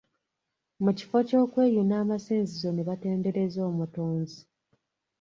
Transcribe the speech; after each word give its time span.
Mu 0.83 0.91
kifo 0.97 1.17
ky’okweyuna 1.27 1.93
amasinzizo 2.03 2.69
ne 2.73 2.83
batendereza 2.89 3.59
omutonzi. 3.69 4.39